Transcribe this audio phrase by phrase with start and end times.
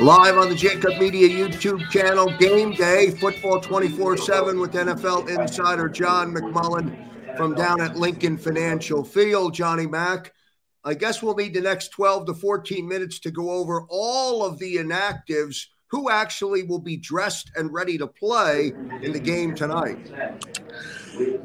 [0.00, 5.88] Live on the Jacob Media YouTube channel, Game Day, Football 24 7 with NFL insider
[5.88, 9.54] John McMullen from down at Lincoln Financial Field.
[9.54, 10.32] Johnny Mack,
[10.82, 14.58] I guess we'll need the next 12 to 14 minutes to go over all of
[14.58, 20.10] the inactives who actually will be dressed and ready to play in the game tonight.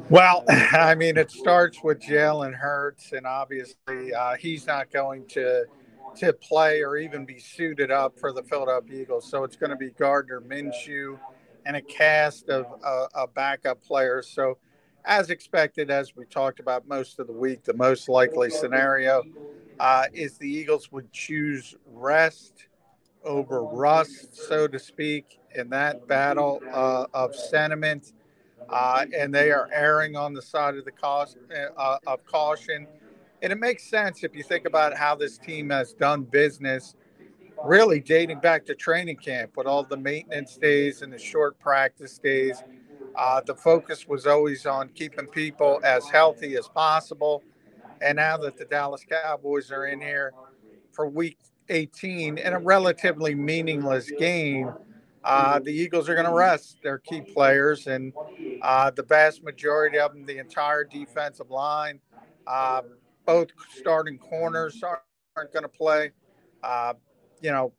[0.08, 5.66] Well, I mean, it starts with Jalen Hurts, and obviously uh, he's not going to
[6.16, 9.28] to play or even be suited up for the Philadelphia Eagles.
[9.28, 11.18] So it's going to be Gardner Minshew
[11.66, 14.28] and a cast of uh, backup players.
[14.28, 14.58] So,
[15.04, 19.22] as expected, as we talked about most of the week, the most likely scenario
[19.78, 22.66] uh, is the Eagles would choose rest
[23.24, 28.12] over rust, so to speak, in that battle uh, of sentiment.
[28.68, 31.36] Uh, and they are erring on the side of the cost
[31.76, 32.86] uh, of caution
[33.42, 36.94] and it makes sense if you think about how this team has done business,
[37.64, 42.18] really dating back to training camp with all the maintenance days and the short practice
[42.18, 42.62] days.
[43.16, 47.42] Uh, the focus was always on keeping people as healthy as possible.
[48.00, 50.32] And now that the Dallas Cowboys are in here
[50.92, 54.72] for week 18 in a relatively meaningless game,
[55.22, 58.12] uh, the Eagles are going to rest their key players, and
[58.62, 62.00] uh, the vast majority of them, the entire defensive line,
[62.46, 62.80] uh,
[63.26, 65.02] both starting corners aren't,
[65.36, 66.10] aren't going to play.
[66.62, 66.94] Uh,
[67.40, 67.72] you know,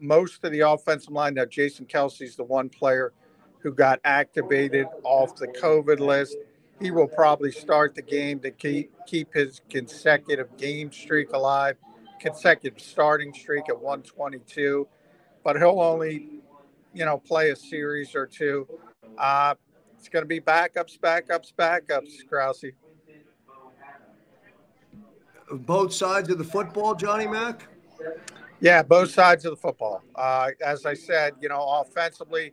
[0.00, 3.12] most of the offensive line now, Jason Kelce's the one player
[3.60, 6.36] who got activated off the COVID list.
[6.80, 11.76] He will probably start the game to keep keep his consecutive game streak alive,
[12.20, 14.86] consecutive starting streak at 122.
[15.42, 16.40] But he'll only,
[16.94, 18.68] you know, play a series or two.
[19.16, 19.54] Uh,
[19.98, 22.64] it's going to be backups, backups, backups, Krause
[25.52, 27.66] both sides of the football, Johnny Mack?
[28.60, 30.02] Yeah, both sides of the football.
[30.14, 32.52] Uh, as I said, you know, offensively,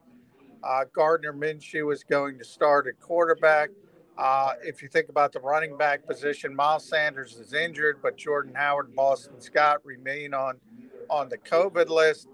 [0.63, 3.69] uh, Gardner Minshew is going to start at quarterback.
[4.17, 8.53] Uh, if you think about the running back position, Miles Sanders is injured, but Jordan
[8.55, 10.59] Howard and Boston Scott remain on
[11.09, 12.27] on the COVID list.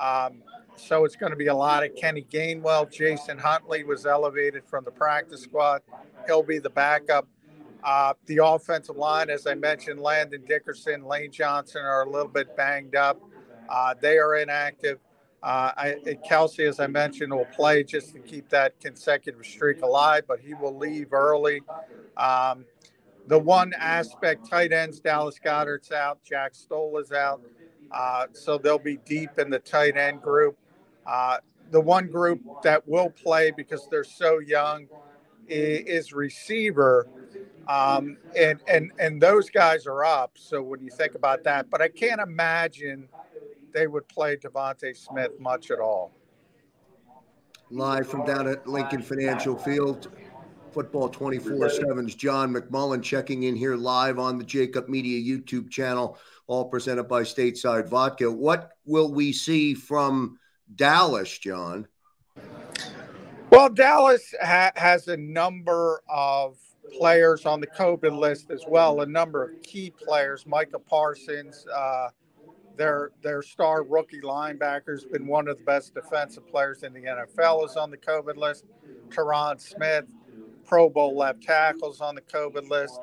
[0.00, 0.42] Um,
[0.76, 2.90] so it's going to be a lot of Kenny Gainwell.
[2.90, 5.82] Jason Huntley was elevated from the practice squad.
[6.26, 7.28] He'll be the backup.
[7.84, 12.56] Uh, the offensive line, as I mentioned, Landon Dickerson, Lane Johnson are a little bit
[12.56, 13.20] banged up.
[13.68, 14.98] Uh, they are inactive.
[15.42, 20.24] Uh, I, Kelce, as I mentioned, will play just to keep that consecutive streak alive,
[20.26, 21.60] but he will leave early.
[22.16, 22.64] Um,
[23.26, 27.42] the one aspect, tight ends, Dallas Goedert's out, Jack Stoll is out.
[27.90, 30.56] Uh, so they'll be deep in the tight end group.
[31.06, 31.38] Uh,
[31.70, 34.86] the one group that will play because they're so young
[35.48, 37.06] is receiver.
[37.68, 40.32] Um, and and and those guys are up.
[40.34, 43.08] So when you think about that, but I can't imagine
[43.72, 46.12] they would play DeVonta Smith much at all.
[47.70, 50.12] Live from down at Lincoln Financial Field,
[50.72, 56.18] Football 24 7's John McMullen checking in here live on the Jacob Media YouTube channel,
[56.46, 58.30] all presented by Stateside Vodka.
[58.30, 60.38] What will we see from
[60.76, 61.88] Dallas, John?
[63.50, 66.58] Well, Dallas ha- has a number of
[66.98, 69.00] players on the COVID list as well.
[69.00, 72.08] A number of key players, Micah Parsons, uh,
[72.76, 77.02] their their star rookie linebacker has been one of the best defensive players in the
[77.02, 78.64] NFL is on the COVID list.
[79.08, 80.06] Tyron Smith,
[80.66, 83.00] Pro Bowl left tackles on the COVID list.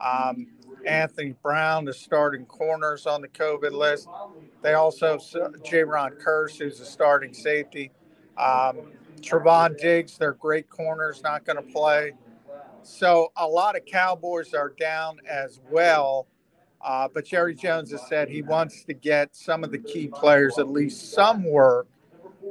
[0.00, 0.46] Um,
[0.86, 4.08] Anthony Brown, the starting corners on the COVID list.
[4.62, 5.20] They also have
[5.62, 7.90] Jayron Kearse, who's a starting safety.
[8.38, 12.12] Um, Trevon Diggs, their great corners, not going to play.
[12.82, 16.26] So a lot of Cowboys are down as well.
[16.80, 20.58] Uh, but Jerry Jones has said he wants to get some of the key players
[20.58, 21.86] at least some work.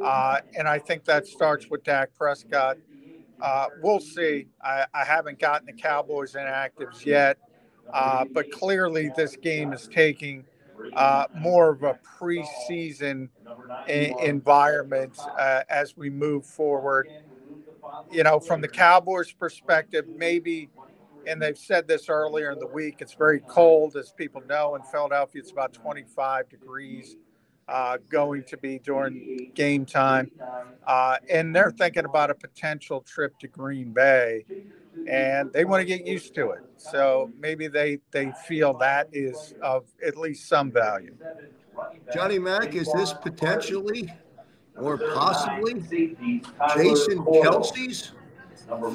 [0.01, 2.77] Uh, and I think that starts with Dak Prescott.
[3.41, 4.47] Uh, we'll see.
[4.61, 7.37] I, I, haven't gotten the Cowboys inactives yet,
[7.93, 10.43] uh, but clearly this game is taking
[10.93, 13.29] uh, more of a preseason
[13.87, 17.09] environment uh, as we move forward.
[18.11, 20.69] You know, from the Cowboys' perspective, maybe
[21.27, 22.97] and they've said this earlier in the week.
[22.99, 24.75] It's very cold, as people know.
[24.75, 27.17] In Philadelphia, it's about 25 degrees
[27.67, 30.31] uh, going to be during game time.
[30.87, 34.45] Uh, and they're thinking about a potential trip to Green Bay,
[35.07, 36.61] and they want to get used to it.
[36.77, 41.15] So maybe they, they feel that is of at least some value.
[42.11, 44.11] Johnny Mack, is this potentially
[44.79, 48.11] or possibly Jason Kelce's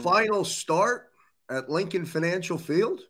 [0.02, 1.10] final start
[1.50, 3.00] at Lincoln Financial Field?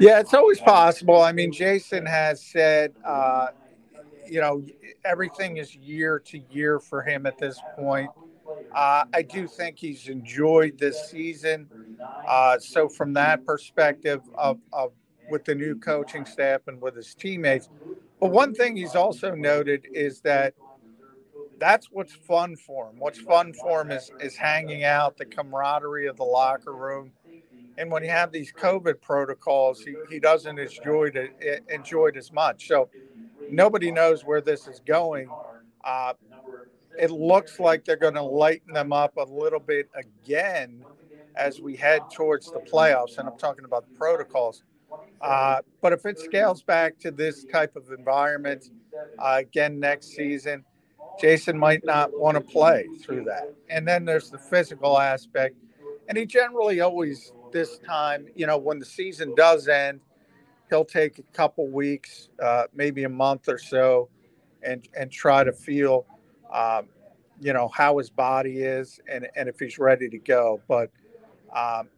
[0.00, 1.20] Yeah, it's always possible.
[1.20, 3.48] I mean, Jason has said, uh,
[4.28, 4.64] you know,
[5.04, 8.10] everything is year to year for him at this point.
[8.74, 11.68] Uh, I do think he's enjoyed this season.
[12.26, 14.92] Uh, so, from that perspective, of, of
[15.30, 17.68] with the new coaching staff and with his teammates,
[18.20, 20.54] but one thing he's also noted is that
[21.60, 22.98] that's what's fun for him.
[22.98, 27.12] What's fun for him is is hanging out, the camaraderie of the locker room.
[27.78, 32.32] And when you have these COVID protocols, he, he doesn't enjoy it, enjoy it as
[32.32, 32.66] much.
[32.66, 32.90] So
[33.50, 35.28] nobody knows where this is going.
[35.84, 36.14] Uh,
[36.98, 40.84] it looks like they're going to lighten them up a little bit again
[41.36, 43.18] as we head towards the playoffs.
[43.18, 44.62] And I'm talking about the protocols.
[45.20, 48.70] Uh, but if it scales back to this type of environment
[49.18, 50.64] uh, again next season,
[51.18, 53.52] Jason might not want to play through that.
[53.68, 55.56] And then there's the physical aspect.
[56.08, 60.00] And he generally always, this time, you know, when the season does end,
[60.68, 64.08] he'll take a couple weeks, uh, maybe a month or so,
[64.62, 66.06] and, and try to feel,
[66.52, 66.86] um,
[67.40, 70.60] you know, how his body is and, and if he's ready to go.
[70.68, 70.90] But,
[71.54, 71.88] um,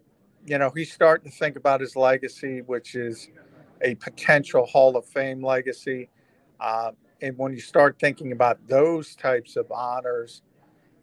[0.47, 3.29] you know, he's starting to think about his legacy, which is
[3.83, 6.09] a potential Hall of Fame legacy.
[6.61, 10.43] Uh, and when you start thinking about those types of honors,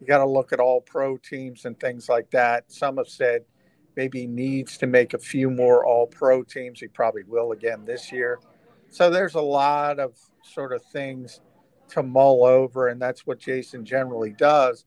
[0.00, 2.70] you got to look at all pro teams and things like that.
[2.70, 3.44] Some have said
[3.96, 6.78] maybe needs to make a few more all pro teams.
[6.78, 8.38] He probably will again this year.
[8.90, 10.12] So there's a lot of
[10.42, 11.40] sort of things
[11.88, 14.84] to mull over, and that's what Jason generally does.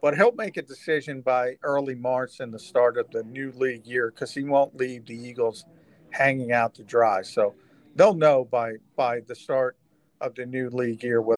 [0.00, 3.84] But he'll make a decision by early March and the start of the new league
[3.84, 5.64] year because he won't leave the Eagles
[6.10, 7.22] hanging out to dry.
[7.22, 7.54] So
[7.96, 9.76] they'll know by by the start
[10.20, 11.37] of the new league year with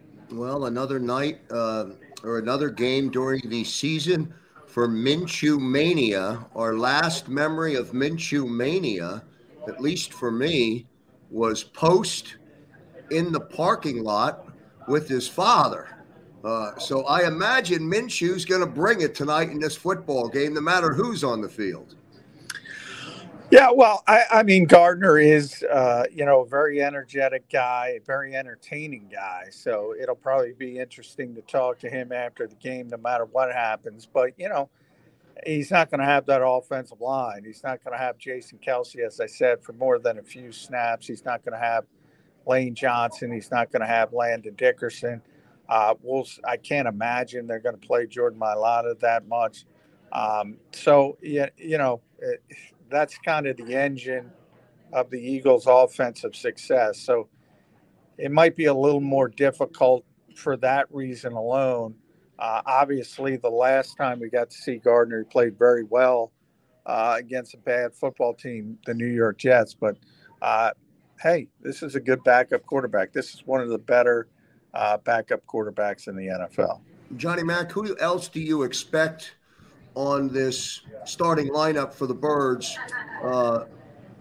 [0.31, 1.87] Well, another night uh,
[2.23, 4.33] or another game during the season
[4.65, 6.45] for Minshew Mania.
[6.55, 9.23] Our last memory of Minshew Mania,
[9.67, 10.87] at least for me,
[11.29, 12.37] was post
[13.09, 14.47] in the parking lot
[14.87, 15.97] with his father.
[16.45, 20.61] Uh, so I imagine Minshew's going to bring it tonight in this football game, no
[20.61, 21.97] matter who's on the field.
[23.51, 27.99] Yeah, well, I, I mean, Gardner is, uh, you know, a very energetic guy, a
[27.99, 29.47] very entertaining guy.
[29.51, 33.51] So it'll probably be interesting to talk to him after the game, no matter what
[33.51, 34.07] happens.
[34.11, 34.69] But, you know,
[35.45, 37.43] he's not going to have that offensive line.
[37.43, 40.53] He's not going to have Jason Kelce, as I said, for more than a few
[40.53, 41.05] snaps.
[41.05, 41.83] He's not going to have
[42.47, 43.33] Lane Johnson.
[43.33, 45.21] He's not going to have Landon Dickerson.
[45.67, 49.65] Uh, we'll, I can't imagine they're going to play Jordan Mailata that much.
[50.13, 52.41] Um, so, yeah, you know, it,
[52.91, 54.31] that's kind of the engine
[54.93, 56.99] of the Eagles' offensive success.
[56.99, 57.29] So
[58.17, 60.05] it might be a little more difficult
[60.35, 61.95] for that reason alone.
[62.37, 66.31] Uh, obviously, the last time we got to see Gardner, he played very well
[66.85, 69.73] uh, against a bad football team, the New York Jets.
[69.73, 69.97] But
[70.41, 70.71] uh,
[71.21, 73.13] hey, this is a good backup quarterback.
[73.13, 74.27] This is one of the better
[74.73, 76.81] uh, backup quarterbacks in the NFL.
[77.17, 79.35] Johnny Mack, who else do you expect
[79.95, 82.77] on this starting lineup for the Birds
[83.23, 83.65] uh,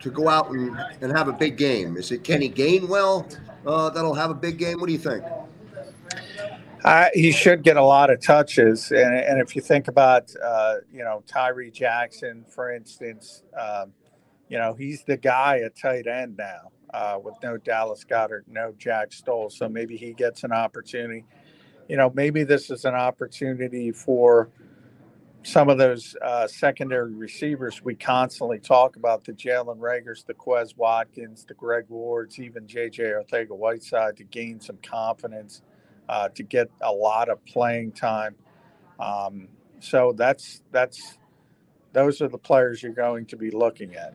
[0.01, 1.97] to go out and, and have a big game?
[1.97, 3.37] Is it Kenny Gainwell
[3.67, 4.81] uh, that'll have a big game?
[4.81, 5.25] What do you think?
[7.15, 11.05] He should get a lot of touches, and, and if you think about, uh, you
[11.05, 13.93] know, Tyree Jackson, for instance, um,
[14.49, 18.73] you know, he's the guy at tight end now uh, with no Dallas Goedert, no
[18.79, 21.25] Jack Stoll, so maybe he gets an opportunity.
[21.89, 24.49] You know, maybe this is an opportunity for
[25.43, 30.77] some of those uh, secondary receivers we constantly talk about the Jalen Reagors, the Quez
[30.77, 35.63] Watkins, the Greg Wards, even JJ Arcega Whiteside to gain some confidence,
[36.09, 38.35] uh, to get a lot of playing time.
[38.99, 41.19] Um, so that's that's
[41.93, 44.15] those are the players you're going to be looking at.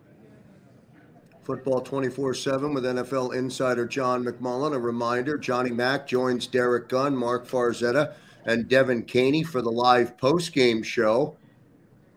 [1.44, 4.74] Football 24 7 with NFL insider John McMullen.
[4.74, 8.14] A reminder Johnny Mack joins Derek Gunn, Mark Farzetta
[8.46, 11.36] and Devin Caney for the live post game show.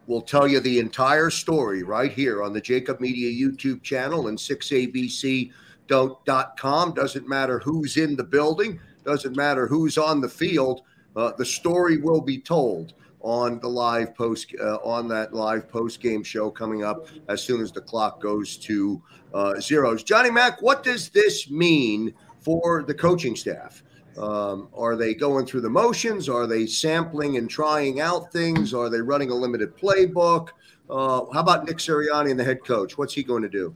[0.06, 4.38] We'll tell you the entire story right here on the Jacob Media YouTube channel and
[4.38, 5.52] 6abc.com.
[6.94, 10.82] Doesn't matter who's in the building, doesn't matter who's on the field.
[11.14, 16.00] Uh, the story will be told on the live post uh, on that live post
[16.00, 19.02] game show coming up as soon as the clock goes to
[19.34, 20.02] uh, zeros.
[20.02, 23.82] Johnny Mack, what does this mean for the coaching staff?
[24.18, 26.28] Um, are they going through the motions?
[26.28, 28.74] Are they sampling and trying out things?
[28.74, 30.48] Are they running a limited playbook?
[30.90, 32.98] Uh, how about Nick Sirianni and the head coach?
[32.98, 33.74] What's he going to do?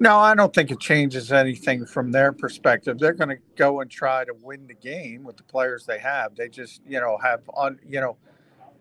[0.00, 2.98] No, I don't think it changes anything from their perspective.
[2.98, 6.34] They're going to go and try to win the game with the players they have.
[6.34, 8.16] They just, you know, have on, you know,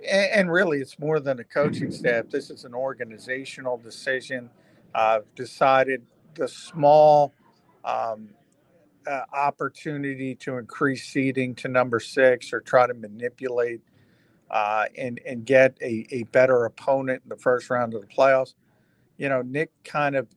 [0.10, 2.30] and, and really it's more than a coaching staff.
[2.30, 4.50] This is an organizational decision.
[4.96, 6.03] I've decided
[6.36, 7.34] the small
[7.86, 8.30] um,
[9.07, 13.81] uh, opportunity to increase seeding to number six or try to manipulate
[14.50, 18.53] uh, and and get a, a better opponent in the first round of the playoffs.
[19.17, 20.27] You know, Nick kind of,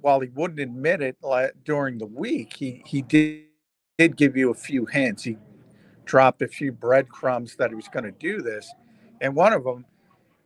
[0.00, 1.16] while he wouldn't admit it
[1.64, 3.44] during the week, he he did
[3.98, 5.24] did give you a few hints.
[5.24, 5.36] He
[6.04, 8.72] dropped a few breadcrumbs that he was going to do this,
[9.20, 9.84] and one of them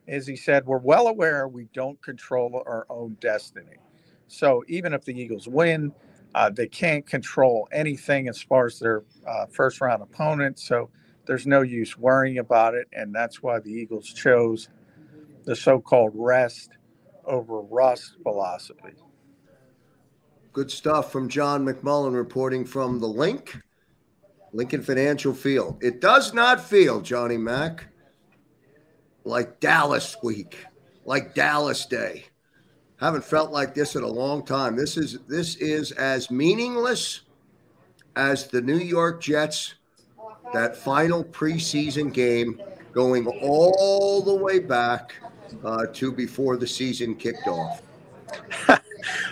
[0.07, 3.77] is he said, "We're well aware we don't control our own destiny.
[4.27, 5.93] So even if the Eagles win."
[6.35, 10.59] Uh, they can't control anything as far as their uh, first round opponent.
[10.59, 10.89] So
[11.25, 12.87] there's no use worrying about it.
[12.93, 14.69] And that's why the Eagles chose
[15.43, 16.71] the so called rest
[17.25, 18.93] over rust philosophy.
[20.51, 23.59] Good stuff from John McMullen reporting from the link,
[24.51, 25.77] Lincoln Financial Field.
[25.81, 27.87] It does not feel, Johnny Mack,
[29.23, 30.65] like Dallas week,
[31.05, 32.25] like Dallas Day
[32.99, 34.75] haven't felt like this in a long time.
[34.75, 37.21] This is this is as meaningless
[38.15, 39.75] as the New York Jets
[40.53, 42.61] that final preseason game
[42.93, 45.15] going all the way back
[45.63, 47.81] uh, to before the season kicked off.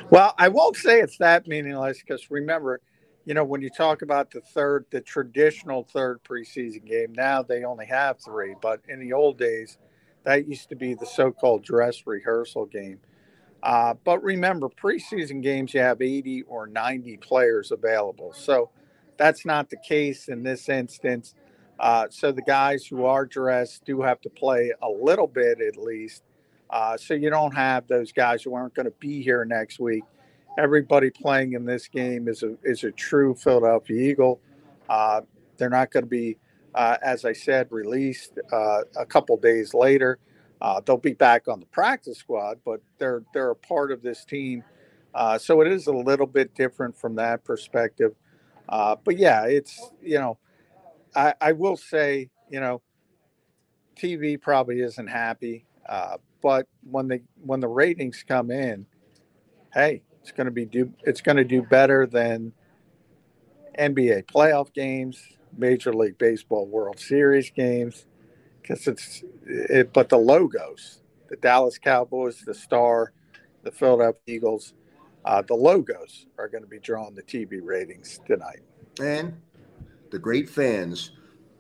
[0.10, 2.82] well, I won't say it's that meaningless because remember,
[3.26, 7.64] you know, when you talk about the third, the traditional third preseason game, now they
[7.64, 8.56] only have three.
[8.62, 9.78] But in the old days,
[10.24, 13.00] that used to be the so called dress rehearsal game.
[13.64, 18.34] Uh, but remember, preseason games, you have 80 or 90 players available.
[18.34, 18.72] So
[19.18, 21.36] that's not the case in this instance.
[21.80, 25.78] Uh, so the guys who are dressed do have to play a little bit at
[25.78, 26.24] least.
[26.70, 30.04] Uh, so you don't have those guys who aren't going to be here next week.
[30.58, 34.40] Everybody playing in this game is a is a true Philadelphia Eagle.
[34.90, 35.22] Uh,
[35.58, 36.38] they're not going to be,
[36.76, 40.20] uh, as I said, released uh, a couple days later.
[40.62, 44.24] Uh, they'll be back on the practice squad, but they're they're a part of this
[44.24, 44.64] team,
[45.16, 48.14] uh, so it is a little bit different from that perspective.
[48.70, 50.38] Uh, but yeah, it's you know,
[51.16, 52.82] I, I will say you know,
[53.96, 58.86] TV probably isn't happy, uh, but when the when the ratings come in,
[59.74, 62.54] hey, it's going to be do it's going to do better than
[63.80, 65.20] NBA playoff games,
[65.58, 68.06] Major League Baseball World Series games
[68.62, 73.14] because it's it, but the logos, the Dallas Cowboys, the Star,
[73.64, 74.74] the Philadelphia Eagles,
[75.26, 78.62] uh, the logos are going to be drawing the TV ratings tonight.
[79.00, 79.34] And
[80.12, 81.12] the great fans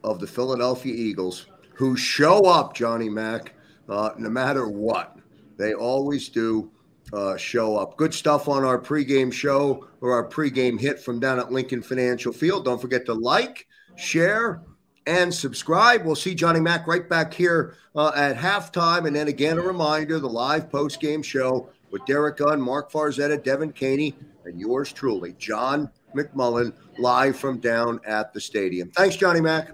[0.04, 3.54] of the Philadelphia Eagles who show up, Johnny Mack,
[3.90, 5.18] uh, no matter what.
[5.58, 6.72] They always do
[7.14, 7.98] uh, show up.
[7.98, 12.32] Good stuff on our pregame show or our pregame hit from down at Lincoln Financial
[12.32, 12.66] Field.
[12.66, 14.62] Don't forget to like, share,
[15.06, 16.06] and subscribe.
[16.06, 19.08] We'll see Johnny Mack right back here uh, at halftime.
[19.08, 23.44] And then again, a reminder the live post game show with Derek Gunn, Mark Farzetta,
[23.44, 24.16] Devin Caney,
[24.46, 28.92] and yours truly, John McMullen, live from down at the stadium.
[28.92, 29.72] Thanks, Johnny Mack.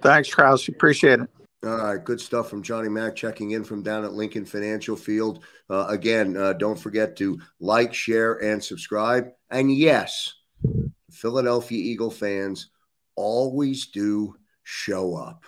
[0.00, 0.68] Thanks, Krause.
[0.68, 1.30] Appreciate it.
[1.62, 5.44] All right, good stuff from Johnny Mack checking in from down at Lincoln Financial Field.
[5.68, 9.28] Uh, again, uh, don't forget to like, share, and subscribe.
[9.50, 10.32] And yes,
[11.10, 12.70] Philadelphia Eagle fans
[13.14, 14.36] always do
[14.70, 15.44] show up.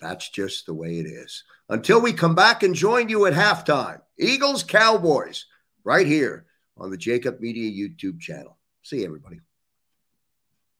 [0.00, 1.44] That's just the way it is.
[1.68, 5.46] Until we come back and join you at halftime, Eagles Cowboys,
[5.84, 6.46] right here
[6.76, 8.56] on the Jacob Media YouTube channel.
[8.82, 9.40] See you, everybody.